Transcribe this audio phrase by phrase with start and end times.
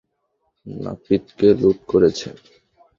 [0.67, 2.27] নাপিতকে লুট করেছে!